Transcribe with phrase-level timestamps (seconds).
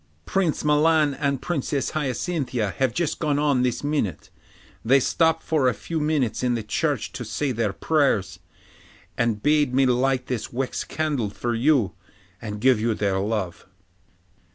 [0.25, 4.31] 'Prince Milan and Princess Hyacinthia have just gone on this minute;
[4.83, 8.39] they stopped for a few minutes in the church to say their prayers,
[9.15, 11.91] and bade me light this wax candle for you,
[12.41, 13.67] and give you their love.